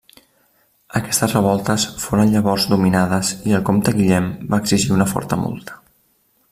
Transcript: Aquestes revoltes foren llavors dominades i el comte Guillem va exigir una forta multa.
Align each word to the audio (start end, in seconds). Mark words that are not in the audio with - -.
Aquestes 0.99 1.35
revoltes 1.35 1.85
foren 2.05 2.33
llavors 2.37 2.65
dominades 2.71 3.31
i 3.51 3.55
el 3.59 3.69
comte 3.71 3.95
Guillem 3.99 4.33
va 4.55 4.61
exigir 4.65 4.93
una 4.99 5.09
forta 5.15 5.41
multa. 5.45 5.79